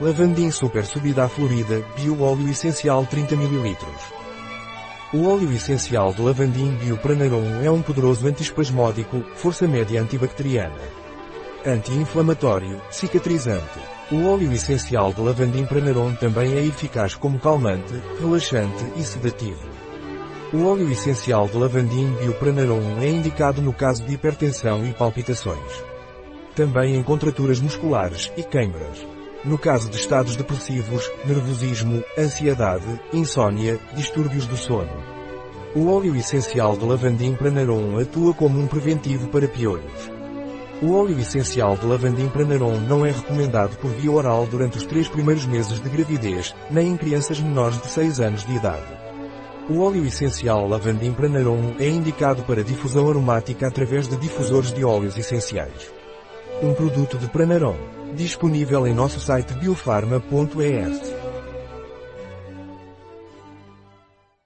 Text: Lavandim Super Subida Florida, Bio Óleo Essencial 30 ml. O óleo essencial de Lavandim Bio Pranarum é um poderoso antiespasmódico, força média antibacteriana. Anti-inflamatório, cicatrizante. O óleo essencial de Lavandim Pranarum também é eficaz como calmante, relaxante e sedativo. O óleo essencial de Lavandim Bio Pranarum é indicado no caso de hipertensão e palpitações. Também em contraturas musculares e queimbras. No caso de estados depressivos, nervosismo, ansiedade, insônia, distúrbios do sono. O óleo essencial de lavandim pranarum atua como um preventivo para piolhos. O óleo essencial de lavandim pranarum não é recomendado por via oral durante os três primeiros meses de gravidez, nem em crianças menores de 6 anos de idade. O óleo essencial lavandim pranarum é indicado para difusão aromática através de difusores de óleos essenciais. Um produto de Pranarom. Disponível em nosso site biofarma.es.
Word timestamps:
Lavandim 0.00 0.50
Super 0.50 0.84
Subida 0.84 1.28
Florida, 1.28 1.80
Bio 1.94 2.20
Óleo 2.20 2.48
Essencial 2.50 3.06
30 3.06 3.34
ml. 3.36 3.76
O 5.12 5.28
óleo 5.28 5.52
essencial 5.52 6.12
de 6.12 6.20
Lavandim 6.20 6.74
Bio 6.78 6.96
Pranarum 6.98 7.62
é 7.62 7.70
um 7.70 7.80
poderoso 7.80 8.26
antiespasmódico, 8.26 9.22
força 9.36 9.68
média 9.68 10.02
antibacteriana. 10.02 10.80
Anti-inflamatório, 11.64 12.82
cicatrizante. 12.90 13.78
O 14.10 14.26
óleo 14.26 14.52
essencial 14.52 15.12
de 15.12 15.20
Lavandim 15.20 15.64
Pranarum 15.64 16.12
também 16.16 16.54
é 16.54 16.66
eficaz 16.66 17.14
como 17.14 17.38
calmante, 17.38 17.94
relaxante 18.20 18.84
e 18.96 19.02
sedativo. 19.04 19.62
O 20.52 20.66
óleo 20.66 20.90
essencial 20.90 21.46
de 21.46 21.56
Lavandim 21.56 22.12
Bio 22.14 22.34
Pranarum 22.34 23.00
é 23.00 23.08
indicado 23.10 23.62
no 23.62 23.72
caso 23.72 24.02
de 24.02 24.14
hipertensão 24.14 24.84
e 24.84 24.92
palpitações. 24.92 25.84
Também 26.56 26.96
em 26.96 27.02
contraturas 27.04 27.60
musculares 27.60 28.32
e 28.36 28.42
queimbras. 28.42 29.14
No 29.44 29.58
caso 29.58 29.90
de 29.90 29.96
estados 29.98 30.36
depressivos, 30.36 31.10
nervosismo, 31.26 32.02
ansiedade, 32.18 32.98
insônia, 33.12 33.78
distúrbios 33.94 34.46
do 34.46 34.56
sono. 34.56 34.90
O 35.76 35.92
óleo 35.92 36.16
essencial 36.16 36.78
de 36.78 36.86
lavandim 36.86 37.34
pranarum 37.34 37.98
atua 37.98 38.32
como 38.32 38.58
um 38.58 38.66
preventivo 38.66 39.28
para 39.28 39.46
piolhos. 39.46 40.10
O 40.80 40.94
óleo 40.94 41.18
essencial 41.18 41.76
de 41.76 41.84
lavandim 41.84 42.28
pranarum 42.28 42.80
não 42.88 43.04
é 43.04 43.10
recomendado 43.10 43.76
por 43.76 43.90
via 43.90 44.10
oral 44.10 44.46
durante 44.46 44.78
os 44.78 44.86
três 44.86 45.08
primeiros 45.08 45.44
meses 45.44 45.78
de 45.78 45.90
gravidez, 45.90 46.54
nem 46.70 46.88
em 46.88 46.96
crianças 46.96 47.38
menores 47.38 47.78
de 47.82 47.88
6 47.88 48.20
anos 48.20 48.46
de 48.46 48.54
idade. 48.54 48.98
O 49.68 49.80
óleo 49.80 50.06
essencial 50.06 50.66
lavandim 50.66 51.12
pranarum 51.12 51.74
é 51.78 51.88
indicado 51.88 52.42
para 52.44 52.64
difusão 52.64 53.10
aromática 53.10 53.66
através 53.66 54.08
de 54.08 54.16
difusores 54.16 54.72
de 54.72 54.84
óleos 54.84 55.18
essenciais. 55.18 55.92
Um 56.62 56.72
produto 56.74 57.18
de 57.18 57.26
Pranarom. 57.28 57.76
Disponível 58.14 58.86
em 58.86 58.94
nosso 58.94 59.20
site 59.20 59.52
biofarma.es. 59.54 61.13